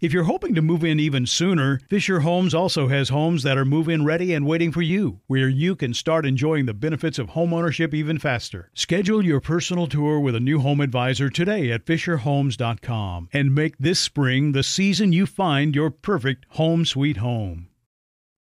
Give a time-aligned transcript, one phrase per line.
[0.00, 3.66] If you're hoping to move in even sooner, Fisher Homes also has homes that are
[3.66, 7.30] move in ready and waiting for you, where you can start enjoying the benefits of
[7.30, 8.70] homeownership even faster.
[8.72, 14.00] Schedule your personal tour with a new home advisor today at FisherHomes.com and make this
[14.00, 17.68] spring the season you find your perfect home sweet home.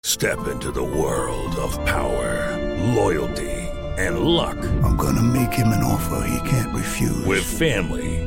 [0.05, 2.59] Step into the world of power,
[2.95, 3.53] loyalty,
[3.99, 4.57] and luck.
[4.83, 7.25] I'm going to make him an offer he can't refuse.
[7.27, 8.27] With family,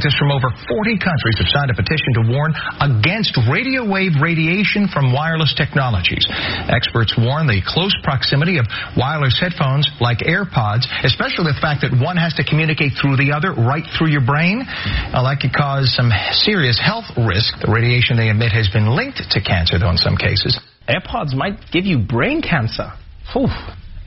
[0.00, 4.88] Scientists from over 40 countries have signed a petition to warn against radio wave radiation
[4.88, 6.24] from wireless technologies.
[6.72, 8.64] Experts warn the close proximity of
[8.96, 13.52] wireless headphones like AirPods, especially the fact that one has to communicate through the other
[13.52, 16.08] right through your brain, uh, that could cause some
[16.48, 17.52] serious health risk.
[17.60, 20.56] The radiation they emit has been linked to cancer, though, in some cases.
[20.88, 22.88] AirPods might give you brain cancer.
[23.36, 23.52] Whew.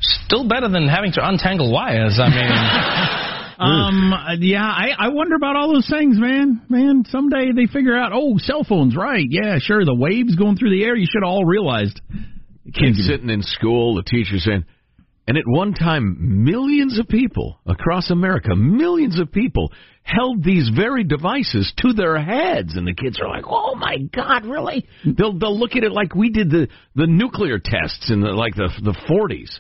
[0.02, 2.18] Still better than having to untangle wires.
[2.18, 3.20] I mean.
[3.60, 6.62] Um, yeah, I, I wonder about all those things, man.
[6.70, 9.26] Man, someday they figure out, oh, cell phones, right?
[9.30, 9.86] Yeah, sure.
[9.86, 10.96] The waves going through the air.
[10.96, 12.00] You should have all realized.
[12.74, 14.66] Kids sitting in school, the teacher saying,
[15.28, 19.72] and at one time, millions of people across America, millions of people
[20.04, 24.46] held these very devices to their heads, and the kids are like, "Oh my God,
[24.46, 28.32] really?" They'll they'll look at it like we did the the nuclear tests in the
[28.32, 29.60] like the the 40s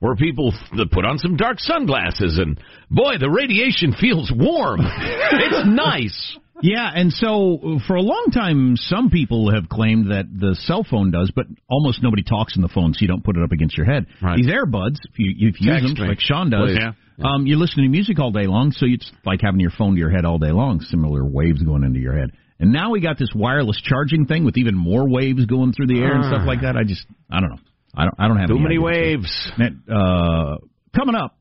[0.00, 0.52] where people
[0.90, 2.58] put on some dark sunglasses and
[2.90, 4.80] boy, the radiation feels warm.
[4.84, 6.38] it's nice.
[6.62, 11.10] Yeah, and so for a long time, some people have claimed that the cell phone
[11.10, 13.76] does, but almost nobody talks in the phone, so you don't put it up against
[13.76, 14.06] your head.
[14.22, 14.36] Right.
[14.36, 16.08] These earbuds, if you if you use them me.
[16.08, 16.76] like Sean does.
[16.78, 16.92] Yeah.
[17.24, 19.98] um, you listen to music all day long, so it's like having your phone to
[19.98, 20.80] your head all day long.
[20.80, 22.30] Similar waves going into your head.
[22.58, 25.98] And now we got this wireless charging thing with even more waves going through the
[25.98, 26.76] air and stuff like that.
[26.76, 27.56] I just, I don't know.
[27.94, 29.50] I don't, I don't have Too many waves.
[29.58, 30.56] Uh,
[30.96, 31.36] coming up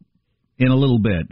[0.57, 1.31] in a little bit,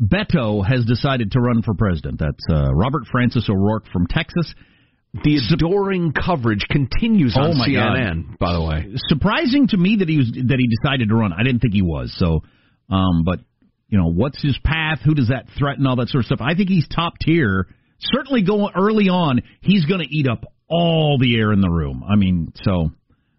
[0.00, 2.18] Beto has decided to run for president.
[2.18, 4.52] That's uh, Robert Francis O'Rourke from Texas.
[5.24, 8.28] The adoring coverage continues on Oh, CNN.
[8.30, 8.38] God.
[8.38, 11.32] By the way, Surprising to me that he was that he decided to run.
[11.32, 12.14] I didn't think he was.
[12.16, 12.40] So,
[12.90, 13.40] um, but
[13.88, 15.00] you know, what's his path?
[15.04, 15.86] Who does that threaten?
[15.86, 16.40] All that sort of stuff.
[16.40, 17.66] I think he's top tier.
[18.00, 22.02] Certainly, going early on, he's going to eat up all the air in the room.
[22.10, 22.90] I mean, so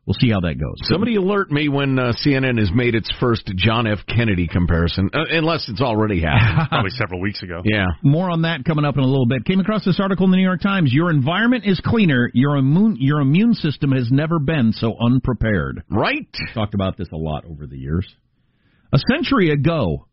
[0.06, 0.76] we'll see how that goes.
[0.84, 4.00] Somebody alert me when uh, CNN has made its first John F.
[4.08, 6.68] Kennedy comparison, uh, unless it's already happened.
[6.70, 7.62] Probably several weeks ago.
[7.64, 7.86] Yeah.
[8.04, 9.46] More on that coming up in a little bit.
[9.46, 10.92] Came across this article in the New York Times.
[10.94, 12.30] Your environment is cleaner.
[12.34, 15.84] Your immune your immune system has never been so unprepared.
[15.90, 16.28] Right.
[16.40, 18.08] We've Talked about this a lot over the years.
[18.92, 20.08] A century ago,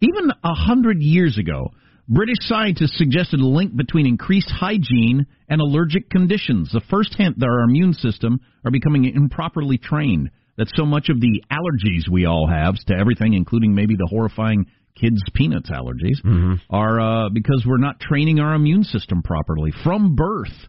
[0.00, 1.72] even a hundred years ago,
[2.08, 6.70] British scientists suggested a link between increased hygiene and allergic conditions.
[6.72, 10.30] The first hint that our immune system are becoming improperly trained.
[10.56, 14.66] That so much of the allergies we all have to everything, including maybe the horrifying
[15.00, 16.54] kids' peanuts allergies, Mm-hmm.
[16.70, 20.66] are uh, because we're not training our immune system properly from birth.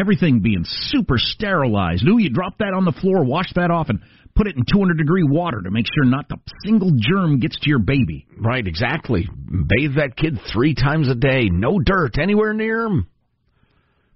[0.00, 2.06] Everything being super sterilized.
[2.08, 4.00] Ooh, you drop that on the floor, wash that off, and
[4.34, 7.68] put it in 200 degree water to make sure not a single germ gets to
[7.68, 8.26] your baby.
[8.38, 9.28] Right, exactly.
[9.28, 11.50] Bathe that kid three times a day.
[11.50, 13.08] No dirt anywhere near him.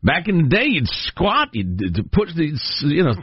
[0.03, 1.79] Back in the day, you'd squat, you'd
[2.13, 3.15] put the, you know,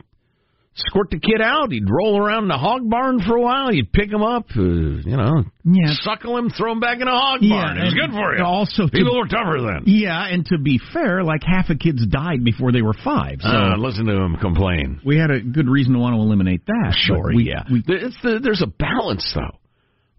[0.74, 1.72] squirt the kid out.
[1.72, 3.74] He'd roll around in the hog barn for a while.
[3.74, 5.94] You'd pick him up, uh, you know, Yeah.
[6.02, 7.78] suckle him, throw him back in a hog Yeah, barn.
[7.78, 8.44] It was good for you.
[8.44, 9.84] also to- people were tougher then.
[9.86, 13.42] Yeah, and to be fair, like half of kids died before they were five.
[13.42, 15.00] So Uh, listen to him complain.
[15.04, 16.96] we had a good reason to want to eliminate that.
[16.98, 17.64] Sure, we, yeah.
[17.70, 19.58] we- it's the, there's a balance, though.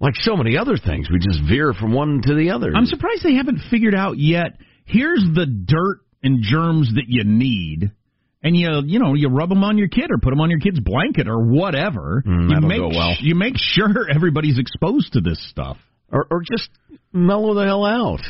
[0.00, 2.72] Like so many other things, we just veer from one to the other.
[2.74, 4.58] I'm surprised they haven't figured out yet.
[4.84, 7.92] Here's the dirt and germs that you need.
[8.42, 10.58] And you you know you rub them on your kid or put them on your
[10.58, 12.22] kid's blanket or whatever.
[12.26, 13.14] Mm, you make go well.
[13.20, 15.76] you make sure everybody's exposed to this stuff.
[16.10, 16.68] or, or just
[17.12, 18.20] mellow the hell out.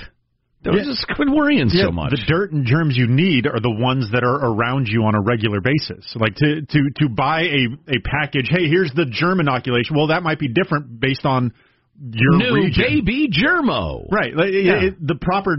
[0.62, 0.84] Don't Yeah.
[0.84, 2.10] Just quit worrying Yeah, so much.
[2.12, 5.20] The dirt and germs you need are the ones that are around you on a
[5.20, 6.14] regular basis.
[6.14, 8.46] Like to to to buy a a package.
[8.48, 9.96] Hey, here's the germ inoculation.
[9.96, 11.52] Well, that might be different based on
[12.02, 12.82] your New region.
[12.84, 14.06] baby germo.
[14.10, 14.34] Right.
[14.34, 14.82] Like, Yeah.
[14.90, 15.56] it- the proper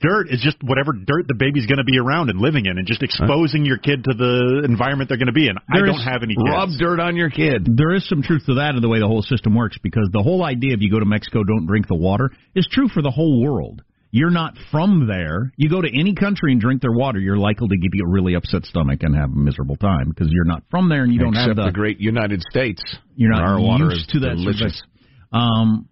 [0.00, 2.86] dirt is just whatever dirt the baby's going to be around and living in, and
[2.86, 5.56] just exposing your kid to the environment they're going to be in.
[5.72, 6.48] I don't have any kids.
[6.48, 7.68] Rub dirt on your kid.
[7.76, 10.22] There is some truth to that in the way the whole system works because the
[10.22, 13.10] whole idea of you go to Mexico, don't drink the water is true for the
[13.10, 13.82] whole world.
[14.10, 15.52] You're not from there.
[15.56, 18.08] You go to any country and drink their water, you're likely to give you a
[18.08, 21.18] really upset stomach and have a miserable time because you're not from there and you
[21.18, 22.80] don't Except have the great United States.
[23.16, 24.78] You're not Our water used is to that delicious.
[24.78, 24.90] sort
[25.34, 25.88] of- Um,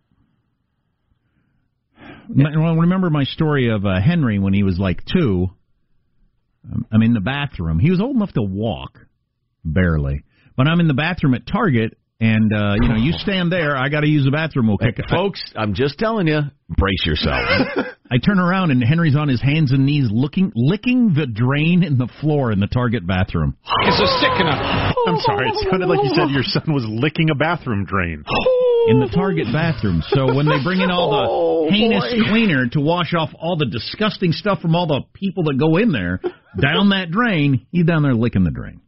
[2.34, 5.48] well, remember my story of uh, Henry when he was like two.
[6.72, 7.78] Um, I'm in the bathroom.
[7.78, 8.98] He was old enough to walk,
[9.64, 10.22] barely,
[10.56, 13.76] but I'm in the bathroom at Target, and uh, you know, you stand there.
[13.76, 14.68] I got to use the bathroom.
[14.68, 14.96] We'll kick.
[15.10, 17.40] Folks, I'm just telling you, brace yourself.
[18.12, 21.96] I turn around and Henry's on his hands and knees, looking, licking the drain in
[21.96, 23.56] the floor in the Target bathroom.
[23.84, 24.52] It's a sickener.
[24.52, 25.48] I'm sorry.
[25.48, 28.22] It sounded like you said your son was licking a bathroom drain.
[28.88, 30.02] in the Target bathroom.
[30.08, 32.31] So when they bring in all the Oh, heinous boy.
[32.31, 35.93] cleaner to wash off all the disgusting stuff from all the people that go in
[35.93, 36.20] there
[36.61, 38.81] down that drain, he's down there licking the drain.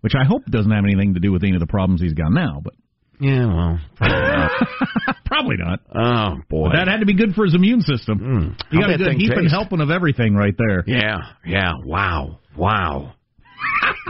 [0.00, 2.30] Which I hope doesn't have anything to do with any of the problems he's got
[2.30, 2.74] now, but
[3.20, 4.50] yeah, well, probably not.
[5.24, 5.80] probably not.
[5.94, 8.18] Oh boy, But that had to be good for his immune system.
[8.18, 8.62] Mm.
[8.70, 9.54] You How'd got a good thing heaping taste?
[9.54, 10.84] helping of everything right there.
[10.86, 11.72] Yeah, yeah.
[11.84, 13.14] Wow, wow.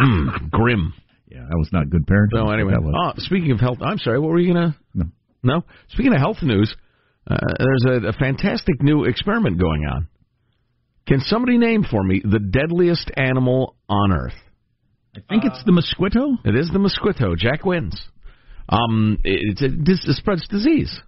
[0.01, 0.95] mm, grim.
[1.35, 2.47] Yeah, that was not good parenting.
[2.47, 4.21] So anyway, oh, speaking of health, I'm sorry.
[4.21, 4.77] What were you gonna?
[4.95, 5.07] No.
[5.43, 5.65] No.
[5.89, 6.75] Speaking of health news,
[7.29, 10.07] uh, there's a, a fantastic new experiment going on.
[11.09, 14.33] Can somebody name for me the deadliest animal on Earth?
[15.17, 16.37] I think it's the mosquito.
[16.45, 17.35] It is the mosquito.
[17.37, 18.01] Jack wins.
[18.69, 21.01] Um, a, this it spreads disease,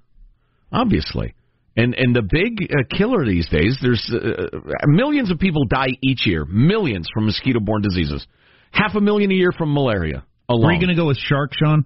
[0.73, 1.34] obviously,
[1.76, 3.78] and and the big uh, killer these days.
[3.80, 8.26] There's uh, millions of people die each year, millions from mosquito-borne diseases,
[8.76, 10.64] half a million a year from malaria alone.
[10.66, 11.85] Were you going to go with shark, Sean?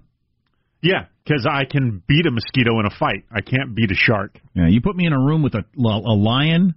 [0.81, 3.23] Yeah, because I can beat a mosquito in a fight.
[3.31, 4.39] I can't beat a shark.
[4.55, 6.73] Yeah, you put me in a room with a, a lion,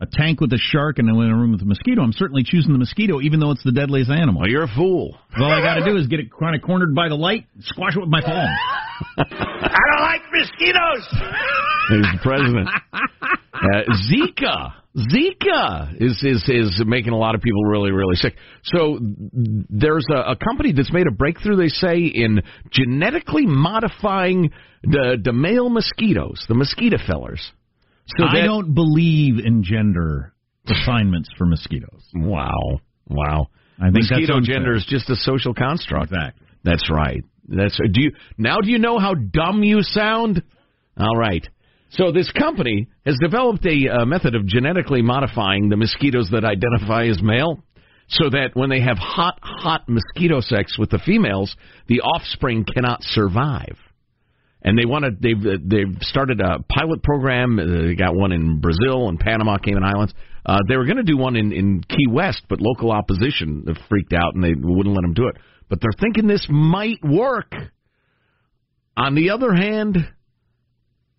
[0.00, 2.02] a tank with a shark, and then in a room with a mosquito.
[2.02, 4.42] I'm certainly choosing the mosquito, even though it's the deadliest animal.
[4.42, 5.16] Well, you're a fool.
[5.36, 7.96] All I got to do is get it kind of cornered by the light, squash
[7.96, 8.48] it with my palm.
[9.18, 11.06] I don't like mosquitoes.
[11.88, 12.68] He's the president.
[13.54, 14.72] Uh, Zika.
[14.96, 18.34] Zika is, is is making a lot of people really really sick.
[18.62, 18.98] So
[19.68, 21.56] there's a, a company that's made a breakthrough.
[21.56, 24.52] They say in genetically modifying
[24.84, 27.52] the the male mosquitoes, the mosquito fellers.
[28.18, 30.32] So I that- don't believe in gender
[30.66, 32.08] assignments for mosquitoes.
[32.14, 33.48] Wow, wow.
[33.80, 36.12] I think mosquito gender is just a social construct.
[36.12, 36.46] Exactly.
[36.62, 37.22] That's right.
[37.48, 38.60] That's do you now?
[38.60, 40.42] Do you know how dumb you sound?
[40.96, 41.46] All right.
[41.96, 47.06] So this company has developed a uh, method of genetically modifying the mosquitoes that identify
[47.06, 47.62] as male,
[48.08, 51.54] so that when they have hot, hot mosquito sex with the females,
[51.86, 53.76] the offspring cannot survive.
[54.62, 55.10] And they want to.
[55.20, 57.58] They've uh, they've started a pilot program.
[57.58, 60.14] Uh, they got one in Brazil and Panama, Cayman Islands.
[60.44, 64.12] Uh, they were going to do one in, in Key West, but local opposition freaked
[64.12, 65.36] out and they wouldn't let them do it.
[65.68, 67.52] but they're thinking this might work.
[68.96, 69.98] On the other hand,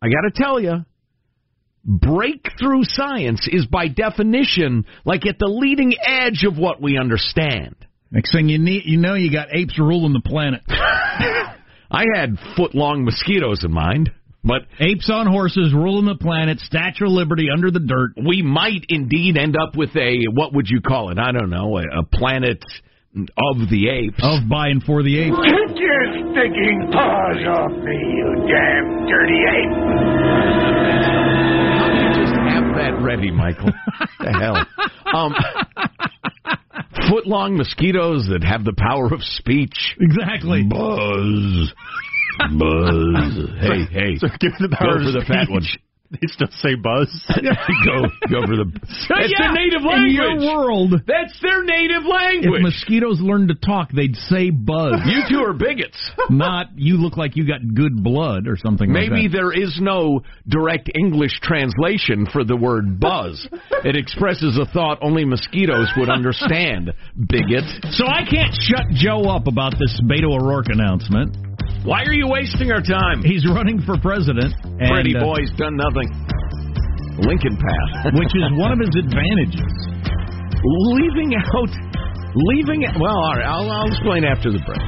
[0.06, 0.86] I got to tell you,
[1.84, 7.76] breakthrough science is by definition like at the leading edge of what we understand.
[8.12, 10.62] Next thing you need, you know, you got apes ruling the planet.
[10.70, 14.12] I had foot long mosquitoes in mind,
[14.44, 18.12] but apes on horses ruling the planet, Statue of Liberty under the dirt.
[18.28, 21.18] we might indeed end up with a what would you call it?
[21.18, 22.64] I don't know, a, a planet
[23.16, 24.20] of the apes.
[24.22, 25.38] Of by and for the apes.
[25.38, 30.76] Get your stinking paws off me, you damn dirty ape!
[32.16, 33.72] Just have that ready, Michael.
[34.20, 34.66] the hell.
[35.14, 35.34] Um,
[37.10, 39.96] foot long mosquitoes that have the power of speech.
[40.00, 40.64] Exactly.
[40.64, 41.74] Buzz.
[42.58, 43.50] Buzz.
[43.60, 44.16] hey, hey.
[44.18, 45.64] So give the Go power for of the fat one.
[46.16, 47.10] They still say buzz.
[47.86, 48.72] go, go for the.
[49.10, 50.16] That's yeah, their native language.
[50.16, 52.54] In your world, That's their native language.
[52.56, 55.02] if mosquitoes learned to talk, they'd say buzz.
[55.06, 55.98] you two are bigots.
[56.30, 59.38] Not you look like you got good blood or something Maybe like that.
[59.38, 63.48] there is no direct English translation for the word buzz.
[63.84, 66.94] it expresses a thought only mosquitoes would understand.
[67.18, 67.80] Bigots.
[67.98, 71.36] So I can't shut Joe up about this Beto O'Rourke announcement.
[71.86, 73.22] Why are you wasting our time?
[73.22, 74.54] He's running for president.
[74.66, 76.10] and, Pretty uh, boy's done nothing.
[77.22, 78.12] Lincoln Path.
[78.20, 79.72] which is one of his advantages.
[80.98, 81.72] leaving out.
[82.36, 82.84] Leaving.
[83.00, 83.48] Well, all right.
[83.48, 84.82] I'll, I'll explain after the break.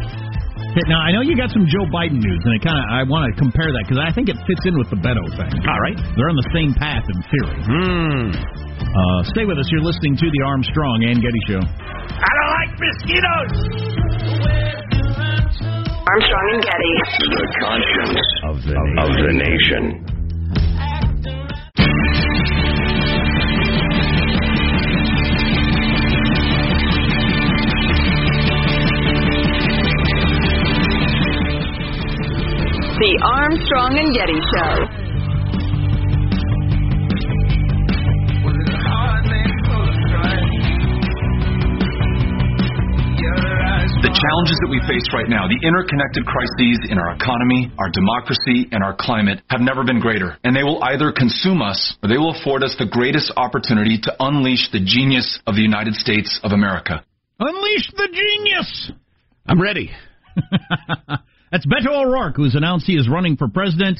[0.85, 3.25] Now I know you got some Joe Biden news, and I kind of I want
[3.25, 5.49] to compare that because I think it fits in with the Beto thing.
[5.65, 5.97] All right.
[6.13, 7.59] They're on the same path in theory.
[7.65, 8.29] Hmm.
[8.85, 9.65] Uh, stay with us.
[9.73, 11.61] You're listening to the Armstrong and Getty Show.
[11.65, 14.16] I don't like mosquitoes!
[16.09, 16.93] Armstrong and Getty.
[17.19, 19.83] The conscience of the, of the nation.
[32.97, 35.06] The Armstrong and Getty Show.
[44.17, 48.83] Challenges that we face right now, the interconnected crises in our economy, our democracy, and
[48.83, 50.37] our climate have never been greater.
[50.43, 54.11] And they will either consume us or they will afford us the greatest opportunity to
[54.19, 57.05] unleash the genius of the United States of America.
[57.39, 58.91] Unleash the genius.
[59.45, 59.91] I'm ready.
[61.51, 63.99] That's Beto O'Rourke, who's announced he is running for president.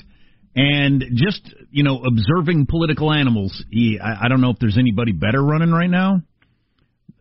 [0.56, 5.12] And just you know, observing political animals, he, I, I don't know if there's anybody
[5.12, 6.24] better running right now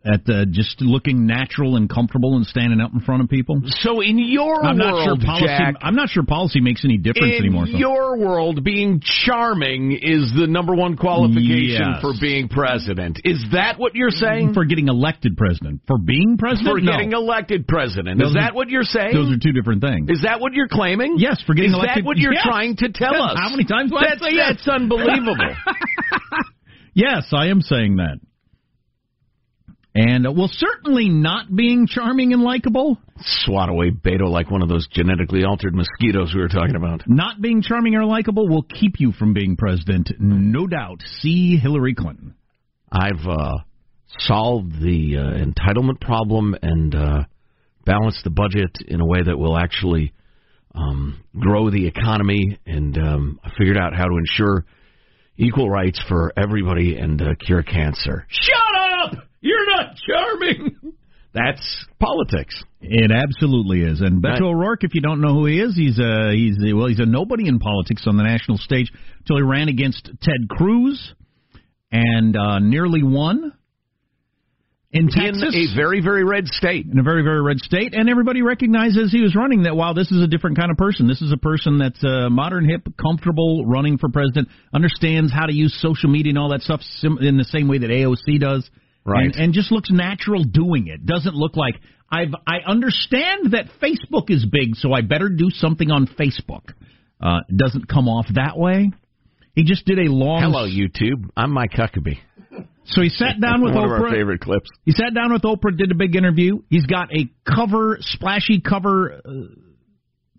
[0.07, 3.59] at uh, just looking natural and comfortable and standing up in front of people.
[3.81, 5.45] So in your I'm not world, sure policy.
[5.47, 7.65] Jack, I'm not sure policy makes any difference in anymore.
[7.67, 12.01] so- your world, being charming is the number one qualification Yes.
[12.01, 13.19] for being president.
[13.25, 14.53] Is that what you're saying?
[14.53, 16.91] for getting elected president, for being president, For No.
[16.93, 18.19] getting elected president.
[18.19, 19.13] Those is are- that what you're saying?
[19.13, 20.09] Those are two different things.
[20.09, 21.15] Is that what you're claiming?
[21.17, 21.97] Yes, for getting Is elected.
[21.97, 22.43] Is that what you're Yes.
[22.43, 23.37] trying to tell us?
[23.37, 24.55] How many times do I That's, say yes?
[24.55, 25.35] that's unbelievable.
[26.93, 28.17] Yes, I am saying that.
[29.99, 32.99] And uh, well, certainly not being charming and likable.
[33.19, 37.01] Swat away Beto like one of those genetically altered mosquitoes we were talking about.
[37.07, 41.01] Not being charming or likable will keep you from being president, no doubt.
[41.21, 42.35] See Hillary Clinton.
[42.91, 43.53] I've uh,
[44.19, 47.23] solved the uh, entitlement problem and uh,
[47.83, 50.13] balanced the budget in a way that will actually
[50.75, 52.59] um, grow the economy.
[52.67, 54.63] And um, I figured out how to ensure
[55.37, 58.27] equal rights for everybody and uh, cure cancer.
[58.29, 58.96] Shut up!
[59.41, 60.75] You're not charming.
[61.33, 62.63] That's politics.
[62.81, 64.01] It absolutely is.
[64.01, 64.41] And Beto Right.
[64.41, 67.05] O'Rourke, if you don't know who he is, he's a he's a, well, he's a
[67.05, 71.13] nobody in politics on the national stage until he ran against Ted Cruz
[71.91, 73.53] and uh, nearly won
[74.91, 75.53] in Texas.
[75.53, 76.85] In a very, very red state.
[76.91, 79.75] in a very, very red state, and everybody recognizes he was running that.
[79.75, 81.07] Wow, this is a different kind of person.
[81.07, 85.53] This is a person that's uh, modern, hip, comfortable, running for president, understands how to
[85.53, 88.67] use social media and all that stuff sim- in the same way that AOC does,
[89.07, 89.25] Right.
[89.25, 91.05] And, and just looks natural doing it.
[91.05, 91.75] Doesn't look like
[92.11, 92.33] I've.
[92.45, 96.73] I understand that Facebook is big, so I better do something on Facebook.
[97.21, 98.91] Uh, doesn't come off that way.
[99.55, 100.41] He just did a long.
[100.41, 101.29] Hello, YouTube.
[101.37, 102.19] I'm Mike Huckabee.
[102.85, 103.97] So he sat down with one Oprah.
[103.97, 104.69] of our favorite clips.
[104.85, 106.59] He sat down with Oprah, did a big interview.
[106.69, 109.31] He's got a cover, splashy cover uh,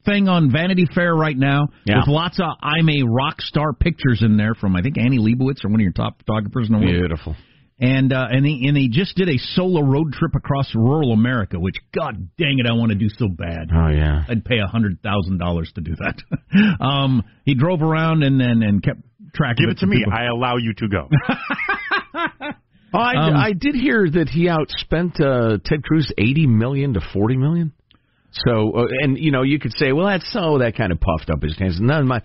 [0.05, 1.99] thing on Vanity Fair right now Yeah.
[2.01, 5.65] with lots of I'm a rock star pictures in there from I think Annie Leibovitz
[5.65, 6.93] or one of your top photographers in the world.
[6.93, 7.37] Beautiful.
[7.81, 11.61] And uh, and he and he just did a solo road trip across rural America,
[11.61, 13.69] which God dang it, I want to do so bad.
[13.73, 14.25] Oh yeah.
[14.29, 16.81] I'd pay a hundred thousand dollars to do that.
[16.85, 19.01] um, he drove around and then and kept
[19.33, 19.59] track.
[19.59, 19.99] Give of it to me.
[19.99, 20.13] people.
[20.13, 21.09] I allow you to go.
[22.91, 27.01] Oh, I, Um, I did hear that he outspent uh, Ted Cruz eighty million to
[27.13, 27.73] forty million.
[28.33, 31.29] So, uh, and you know, you could say, well, that's so that kind of puffed
[31.31, 31.81] up his chances.
[31.81, 32.23] of my m-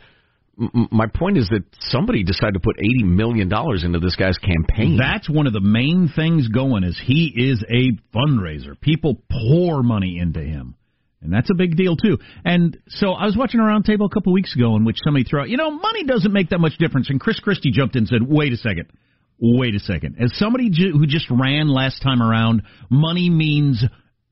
[0.55, 4.97] my point is that somebody decided to put eighty million dollars into this guy's campaign.
[4.97, 8.79] That's one of the main things going is he is a fundraiser.
[8.79, 10.75] People pour money into him.
[11.21, 12.17] And that's a big deal too.
[12.43, 15.39] And so I was watching a roundtable a couple weeks ago in which somebody threw
[15.39, 17.09] out, you know, money doesn't make that much difference.
[17.09, 18.91] And Chris Christie jumped in and said, wait a second.
[19.39, 20.17] Wait a second.
[20.21, 23.83] As somebody who just ran last time around, money means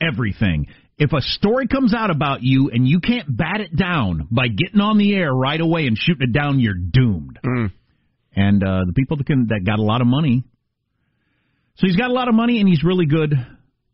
[0.01, 0.68] everything.
[1.01, 4.79] If a story comes out about you and you can't bat it down by getting
[4.81, 7.39] on the air right away and shooting it down, you're doomed.
[8.36, 10.43] And uh, the people that can that got a lot of money.
[11.77, 13.34] So he's got a lot of money and he's really good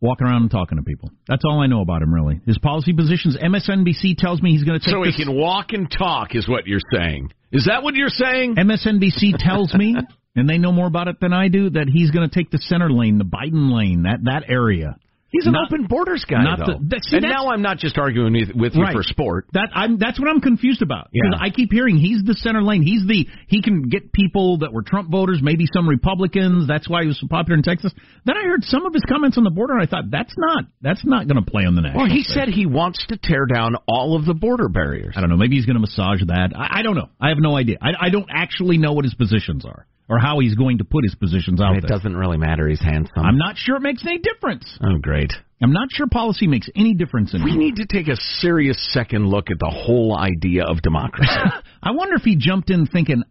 [0.02, 1.10] walking around and talking to people.
[1.26, 2.42] That's all I know about him really.
[2.44, 3.38] His policy positions.
[3.38, 6.46] MSNBC tells me he's going to take so he this- can walk and talk, is
[6.46, 7.32] what you're saying.
[7.50, 8.56] Is that what you're saying?
[8.56, 9.96] MSNBC tells me,
[10.36, 12.58] and they know more about it than I do, that he's going to take the
[12.58, 14.98] center lane, the Biden lane, that that area.
[15.30, 16.78] He's an Not- open borders guy, not though.
[16.78, 19.44] the- that- see, and now I'm not just arguing with, with you for sport.
[19.52, 21.08] That I'm that's what I'm confused about.
[21.12, 21.44] Because Yeah.
[21.44, 22.82] I keep hearing he's the center lane.
[22.82, 26.66] He's the he can get people that were Trump voters, maybe some Republicans.
[26.66, 27.92] That's why he was so popular in Texas.
[28.24, 30.64] Then I heard some of his comments on the border, and I thought that's not
[30.80, 32.04] that's not going to play on the national.
[32.04, 32.34] Well, he stage.
[32.34, 35.12] said he wants to tear down all of the border barriers.
[35.14, 35.36] I don't know.
[35.36, 36.52] Maybe he's going to massage that.
[36.56, 37.10] I, I don't know.
[37.20, 37.76] I have no idea.
[37.82, 41.04] I, I don't actually know what his positions are or how he's going to put
[41.04, 41.78] his positions out there.
[41.78, 41.90] It there.
[41.90, 42.66] doesn't really matter.
[42.68, 43.22] He's handsome.
[43.22, 44.78] I'm not sure it makes any difference.
[44.82, 45.32] Oh, great.
[45.62, 49.26] I'm not sure policy makes any difference in We need to take a serious second
[49.28, 51.30] look at the whole idea of democracy.
[51.82, 53.22] I wonder if he jumped in thinking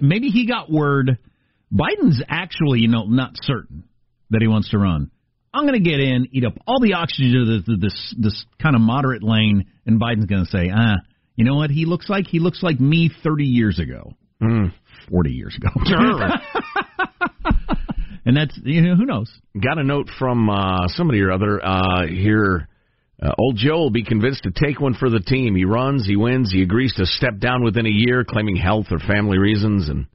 [0.00, 1.18] maybe he got word
[1.72, 3.84] Biden's actually, you know, not certain
[4.30, 5.10] that he wants to run.
[5.52, 8.76] I'm going to get in, eat up all the oxygen of this this, this kind
[8.76, 10.96] of moderate lane, and Biden's going to say, ah,
[11.34, 12.26] you know what he looks like?
[12.26, 14.72] He looks like me 30 years ago, Mm.
[15.10, 15.68] 40 years ago.
[15.86, 16.20] Sure.
[18.24, 19.32] and that's you know who knows.
[19.54, 22.68] Got a note from uh, somebody or other uh, here.
[23.22, 25.54] Uh, old Joe will be convinced to take one for the team.
[25.54, 28.98] He runs, he wins, he agrees to step down within a year, claiming health or
[28.98, 30.06] family reasons, and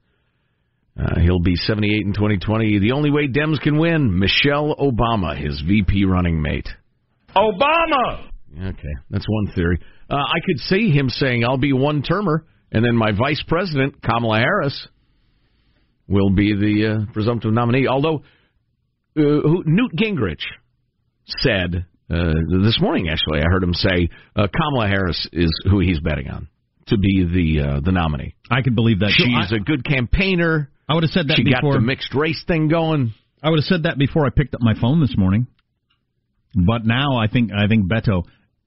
[0.99, 2.79] uh, he'll be 78 in 2020.
[2.79, 6.67] The only way Dems can win: Michelle Obama, his VP running mate.
[7.35, 8.27] Obama!
[8.61, 9.79] Okay, that's one theory.
[10.09, 14.01] Uh, I could see him saying, "I'll be one termer," and then my vice president,
[14.01, 14.87] Kamala Harris,
[16.07, 17.87] will be the uh, presumptive nominee.
[17.87, 18.17] Although
[19.17, 20.43] uh, who, Newt Gingrich
[21.27, 25.99] said uh, this morning, actually, I heard him say uh, Kamala Harris is who he's
[25.99, 26.47] betting on
[26.87, 28.35] to be the uh, the nominee.
[28.49, 29.11] I could believe that.
[29.11, 30.69] She's I, a good campaigner.
[30.87, 31.73] I would have said that she before.
[31.73, 33.13] got the mixed race thing going.
[33.41, 35.47] I would have said that before I picked up my phone this morning.
[36.53, 38.23] But now I think I think Beto,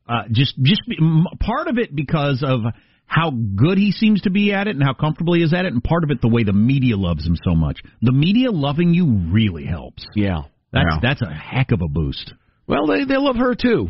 [0.08, 0.96] uh, just just be,
[1.40, 2.60] part of it because of
[3.06, 5.72] how good he seems to be at it and how comfortable he is at it,
[5.72, 7.80] and part of it the way the media loves him so much.
[8.02, 10.04] The media loving you really helps.
[10.14, 10.98] Yeah, That's Yeah.
[11.02, 12.32] that's a heck of a boost.
[12.66, 13.88] Well, they they love her too.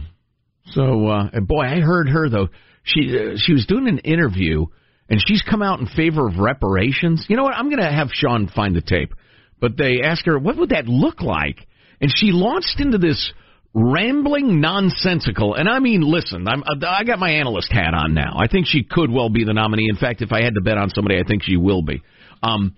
[0.66, 2.48] So, uh, and boy, I heard her though.
[2.82, 4.66] She uh, she was doing an interview,
[5.08, 7.24] and she's come out in favor of reparations.
[7.28, 7.54] You know what?
[7.54, 9.14] I'm going to have Sean find the tape.
[9.60, 11.66] But they asked her, "What would that look like?"
[12.00, 13.32] And she launched into this
[13.74, 15.54] rambling nonsensical.
[15.54, 18.36] And I mean, listen, I'm, I got my analyst hat on now.
[18.38, 19.88] I think she could well be the nominee.
[19.90, 22.02] In fact, if I had to bet on somebody, I think she will be.
[22.42, 22.76] Um,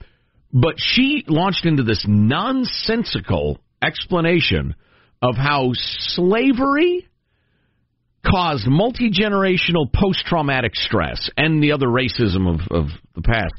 [0.53, 4.75] but she launched into this nonsensical explanation
[5.21, 7.07] of how slavery
[8.25, 13.55] caused multi generational post traumatic stress and the other racism of, of the past.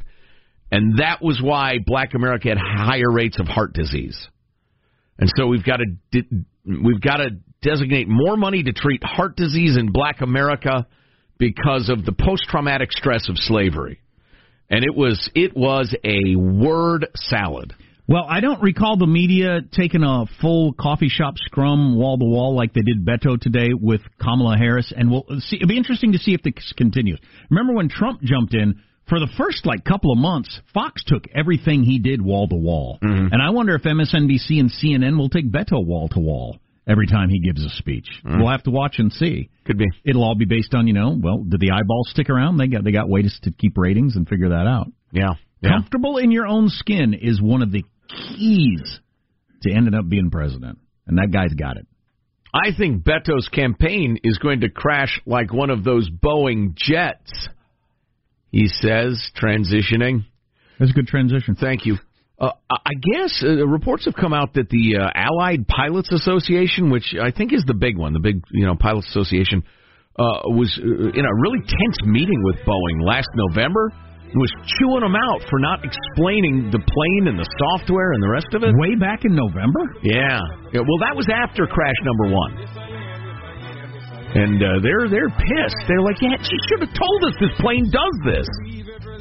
[0.71, 4.27] And that was why black America had higher rates of heart disease.
[5.19, 7.29] And so we've got to di- we've got to
[7.61, 10.87] designate more money to treat heart disease in black America
[11.37, 13.99] because of the post traumatic stress of slavery.
[14.69, 17.73] And it was it was a word salad.
[18.09, 22.55] Well, I don't recall the media taking a full coffee shop scrum wall to wall
[22.55, 25.57] like they did Beto today with Kamala Harris, and we'll see.
[25.57, 27.19] It'll be interesting to see if this continues.
[27.49, 30.59] Remember when Trump jumped in for the first like couple of months?
[30.73, 33.33] Fox took everything he did wall to wall, mm-hmm.
[33.33, 37.29] and I wonder if MSNBC and CNN will take Beto wall to wall every time
[37.29, 38.07] he gives a speech.
[38.25, 38.39] Mm.
[38.39, 39.49] We'll have to watch and see.
[39.65, 39.85] Could be.
[40.05, 42.57] It'll all be based on you know, well, did the eyeballs stick around?
[42.57, 44.87] They got they got ways to keep ratings and figure that out.
[45.11, 45.33] Yeah.
[45.61, 45.71] Yeah.
[45.71, 48.99] Comfortable in your own skin is one of the keys
[49.63, 50.79] to ending up being president.
[51.07, 51.87] And that guy's got it.
[52.53, 57.49] I think Beto's campaign is going to crash like one of those Boeing jets.
[58.51, 60.25] He says, transitioning.
[60.79, 61.55] That's a good transition.
[61.55, 61.97] Thank you.
[62.39, 67.15] Uh, I guess uh, reports have come out that the uh, Allied Pilots Association, which
[67.19, 69.63] I think is the big one, the big you know pilots association,
[70.19, 73.89] uh, was uh, in a really tense meeting with Boeing last November.
[74.21, 78.29] and Was chewing them out for not explaining the plane and the software and the
[78.29, 78.69] rest of it.
[78.77, 79.81] Way back in November?
[80.03, 80.37] Yeah.
[80.73, 80.85] yeah.
[80.85, 82.53] Well, that was after crash number one.
[84.37, 85.81] And uh, they're they're pissed.
[85.89, 88.47] They're like, yeah, she should have told us this plane does this.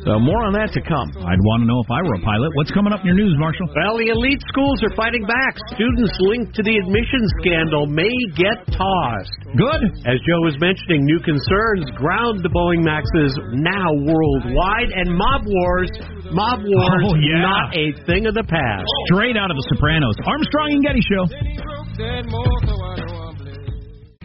[0.07, 1.09] So more on that to come.
[1.19, 2.55] I'd want to know if I were a pilot.
[2.55, 3.67] What's coming up in your news, Marshall?
[3.75, 5.59] Well, the elite schools are fighting back.
[5.75, 9.35] Students linked to the admissions scandal may get tossed.
[9.59, 9.83] Good.
[10.07, 15.91] As Joe was mentioning, new concerns ground the Boeing Maxes now worldwide, and mob wars,
[16.31, 17.43] mob wars, Oh, yeah.
[17.43, 18.87] not a thing of the past.
[19.11, 20.15] Straight out of The Sopranos.
[20.23, 21.25] Armstrong and Getty Show.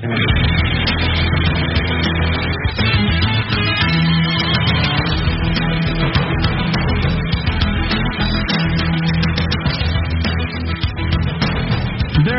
[0.02, 0.10] There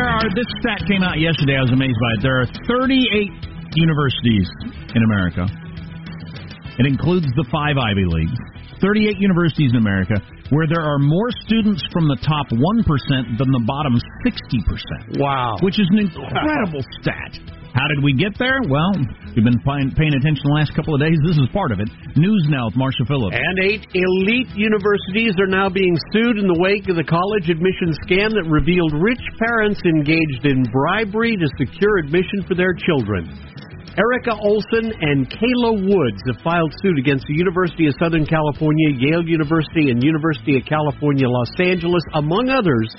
[0.03, 1.55] are, this stat came out yesterday.
[1.55, 2.21] I was amazed by it.
[2.21, 3.31] There are 38
[3.75, 4.49] universities
[4.93, 5.47] in America.
[6.79, 8.37] It includes the five Ivy Leagues.
[8.81, 10.15] 38 universities in America
[10.53, 12.61] where there are more students from the top 1%
[13.41, 15.17] than the bottom 60%.
[15.17, 15.57] Wow.
[15.65, 17.41] Which is an incredible stat.
[17.73, 18.61] How did we get there?
[18.69, 18.93] Well,
[19.33, 21.17] we've been paying, paying attention the last couple of days.
[21.25, 21.89] This is part of it.
[22.13, 23.33] News now with Marshall Phillips.
[23.33, 27.97] And eight elite universities are now being sued in the wake of the college admission
[28.05, 33.25] scam that revealed rich parents engaged in bribery to secure admission for their children.
[33.93, 39.21] Erica Olsen and Kalea Woods have filed suit against the University of Southern California, Yale
[39.21, 42.89] University, and University of California, Los Angeles, among others,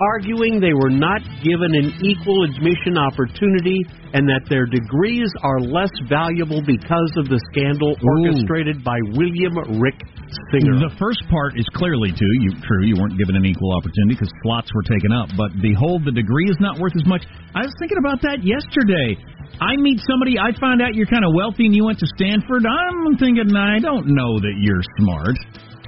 [0.00, 3.84] arguing they were not given an equal admission opportunity
[4.16, 10.00] and that their degrees are less valuable because of the scandal orchestrated by William Rick
[10.48, 10.80] Singer.
[10.80, 12.88] The first part is clearly too you, true.
[12.88, 15.28] You weren't given an equal opportunity because slots were taken up.
[15.36, 17.28] But behold, the degree is not worth as much.
[17.52, 19.12] I was thinking about that yesterday.
[19.60, 20.38] I meet somebody.
[20.38, 22.62] I find out you're kind of wealthy and you went to Stanford.
[22.62, 25.34] I'm thinking I don't know that you're smart.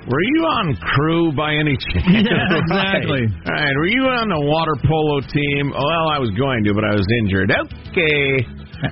[0.08, 2.24] Were you on crew by any chance?
[2.30, 3.28] Yeah, exactly.
[3.30, 3.76] All right.
[3.76, 5.70] Were you on the water polo team?
[5.70, 7.52] Well, I was going to, but I was injured.
[7.92, 8.42] Okay.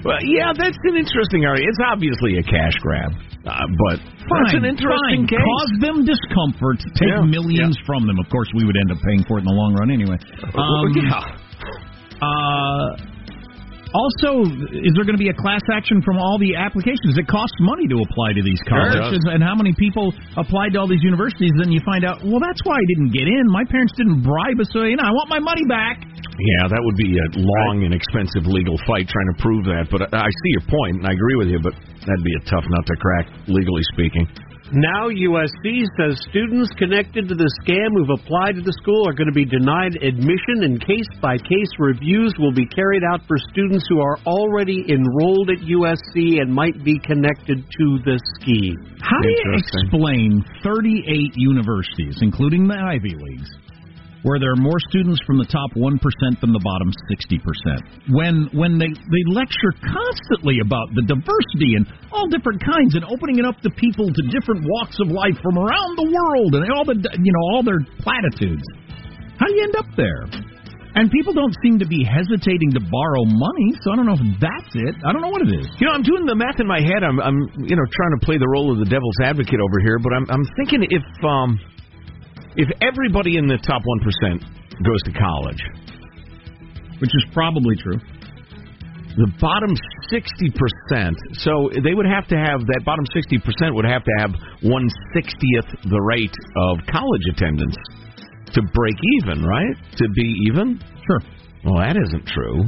[0.04, 1.72] Well, yeah, that's an interesting argument.
[1.72, 3.08] It's obviously a cash grab,
[3.48, 3.56] uh,
[3.88, 5.32] but that's an interesting fine.
[5.32, 5.40] case.
[5.40, 6.76] Cause them discomfort.
[7.00, 8.20] Take Yeah, millions from them.
[8.20, 10.20] Of course, we would end up paying for it in the long run anyway.
[10.52, 11.24] Um, yeah.
[12.20, 12.88] Uh,
[13.92, 17.18] also, is there going to be a class action from all the applications?
[17.18, 20.88] It costs money to apply to these colleges, and how many people applied to all
[20.88, 21.50] these universities?
[21.58, 23.44] Then you find out, well, that's why I didn't get in.
[23.50, 26.04] My parents didn't bribe us, so you know, I want my money back.
[26.38, 29.90] Yeah, that would be a long and expensive legal fight trying to prove that.
[29.90, 31.58] But I I see your point, and I agree with you.
[31.58, 31.74] But
[32.08, 34.26] that'd be a tough nut to crack, legally speaking.
[34.72, 39.28] Now USC says students connected to the scam who've applied to the school are going
[39.28, 43.86] to be denied admission and case by case reviews will be carried out for students
[43.88, 48.76] who are already enrolled at USC and might be connected to the scheme.
[49.00, 53.48] How do you explain 38 universities, including the Ivy Leagues,
[54.22, 55.98] where there are more students from the top 1%
[56.40, 58.10] than the bottom 60%?
[58.10, 63.38] When when they, they lecture constantly about the diversity and all different kinds and opening
[63.38, 66.84] it up to people to different walks of life from around the world and all
[66.84, 68.64] the you know all their platitudes.
[69.38, 70.26] How do you end up there?
[70.98, 74.26] And people don't seem to be hesitating to borrow money, so I don't know if
[74.42, 74.94] that's it.
[75.06, 75.70] I don't know what it is.
[75.78, 77.06] You know, I'm doing the math in my head.
[77.06, 80.02] I'm, I'm, you know, trying to play the role of the devil's advocate over here.
[80.02, 81.60] But I'm, I'm thinking if, um,
[82.58, 84.42] if everybody in the top one percent
[84.82, 85.62] goes to college,
[86.98, 87.98] which is probably true,
[89.16, 89.70] the bottom
[90.10, 91.16] sixty percent.
[91.38, 94.30] So they would have to have that bottom sixty percent would have to have
[94.62, 97.78] one sixtieth the rate of college attendance
[98.54, 99.74] to break even, right?
[99.98, 100.82] To be even.
[101.06, 101.20] Sure.
[101.64, 102.64] Well, that isn't true.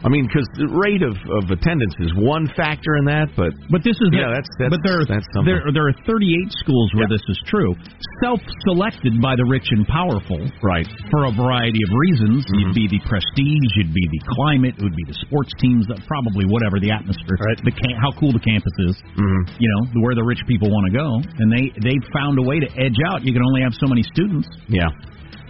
[0.00, 3.84] I mean, because the rate of, of attendance is one factor in that, but But
[3.84, 5.52] this is yeah, that's that's but there are, that's something.
[5.52, 6.24] there there are 38
[6.64, 7.76] schools where this is true,
[8.24, 10.88] self-selected by the rich and powerful, right?
[10.88, 11.12] Mm-hmm.
[11.12, 14.96] For a variety of reasons, it'd be the prestige, it'd be the climate, it would
[14.96, 17.60] be the sports teams, probably whatever the atmosphere, right?
[17.60, 19.42] The cam- how cool the campus is, mm-hmm.
[19.60, 21.08] you know, where the rich people want to go,
[21.44, 23.20] and they they found a way to edge out.
[23.20, 24.48] You can only have so many students.
[24.64, 24.88] Yeah.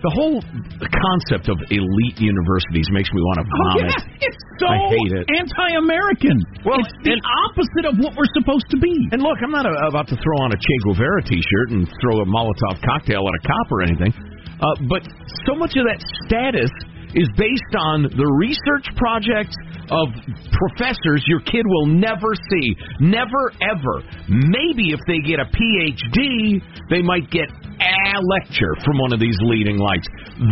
[0.00, 0.40] The whole
[0.80, 3.92] concept of elite universities makes me want to Oh, vomit.
[3.92, 4.26] yeah.
[4.32, 5.24] It's so I hate it.
[5.36, 6.40] anti-American.
[6.64, 8.92] Well, it's the opposite of what we're supposed to be.
[9.12, 12.20] And look, I'm not a, about to throw on a Che Guevara T-shirt and throw
[12.20, 14.12] a Molotov cocktail at a cop or anything,
[14.60, 15.04] uh, but
[15.44, 16.70] so much of that status
[17.12, 19.56] is based on the research projects
[19.90, 20.06] of
[20.54, 24.00] professors your kid will never see, never ever.
[24.30, 29.36] Maybe if they get a PhD, they might get a lecture from one of these
[29.40, 30.06] leading lights.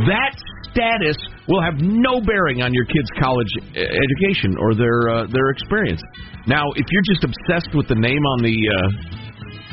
[0.08, 0.32] That
[0.72, 1.16] status
[1.48, 6.02] will have no bearing on your kid's college uh, education or their uh, their experience.
[6.46, 9.27] Now, if you're just obsessed with the name on the uh,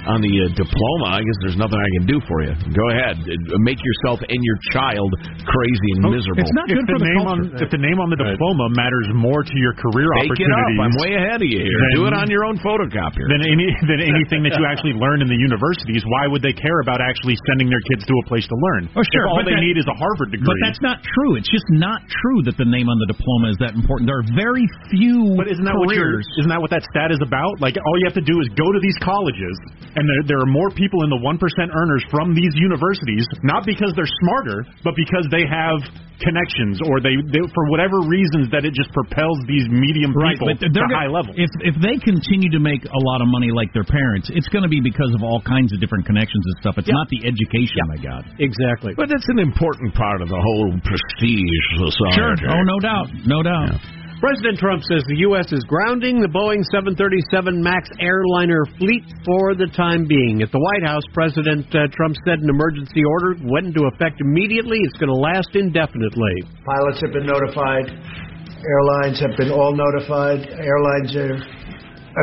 [0.05, 2.53] on the uh, diploma, I guess there's nothing I can do for you.
[2.73, 5.09] Go ahead, Uh, make yourself and your child
[5.45, 6.45] crazy and miserable.
[6.45, 9.41] It's not good if the name On, if the name on the diploma matters more
[9.41, 10.69] to your career Take it up.
[10.69, 11.73] opportunities, I'm way ahead of you here.
[11.73, 13.25] then- do it on your own photocopier.
[13.29, 16.79] Than any than anything that you actually learn in the universities, why would they care
[16.85, 18.89] about actually sending their kids to a place to learn?
[18.95, 20.45] Oh, sure, If all but they that- need is a Harvard degree.
[20.45, 21.35] But that's not true.
[21.35, 24.05] It's just not true that the name on the diploma is that important.
[24.07, 26.27] There are very few But isn't that what your, careers.
[26.39, 27.59] isn't that what that stat is about?
[27.61, 29.55] Like all you have to do is go to these colleges,
[29.95, 33.65] and there, there are more people in the one percent earners from these universities, not
[33.65, 35.79] because they're smarter, but because they have
[36.15, 40.47] connections or they, they for whatever reasons that it just propels these medium Right, people
[40.55, 41.35] to they're high gonna- levels.
[41.35, 44.63] If if they continue to make a lot of money like their parents, it's going
[44.63, 46.75] to be because of all kinds of different connections and stuff.
[46.79, 48.23] It's not the education they got.
[48.39, 48.95] Exactly.
[48.95, 52.15] But that's an important part of the whole prestige society.
[52.15, 52.35] Sure.
[52.35, 52.47] society.
[52.47, 53.07] Oh, no doubt.
[53.27, 53.75] No doubt.
[54.19, 55.51] President Trump says the U.S.
[55.51, 60.39] is grounding the Boeing 737 MAX airliner fleet for the time being.
[60.39, 64.79] At the White House, President uh, Trump said an emergency order went into effect immediately.
[64.87, 66.47] It's going to last indefinitely.
[66.63, 67.91] Pilots have been notified.
[67.91, 70.47] Airlines have been all notified.
[70.47, 71.35] Airlines are